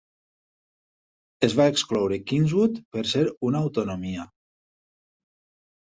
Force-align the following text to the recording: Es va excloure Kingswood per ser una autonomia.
Es 1.49 1.53
va 1.59 1.67
excloure 1.75 2.19
Kingswood 2.33 2.83
per 2.97 3.07
ser 3.13 3.25
una 3.53 3.65
autonomia. 3.69 4.29